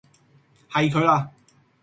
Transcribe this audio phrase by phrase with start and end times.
[0.71, 1.29] 係佢啦!